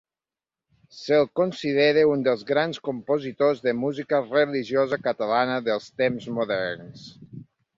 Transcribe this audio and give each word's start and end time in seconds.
Se'l 0.99 1.27
considera 1.39 2.05
un 2.13 2.23
dels 2.27 2.41
grans 2.51 2.81
compositors 2.87 3.61
de 3.67 3.75
música 3.83 4.23
religiosa 4.33 5.01
catalana 5.09 5.63
dels 5.69 5.91
temps 6.05 6.31
moderns. 6.41 7.07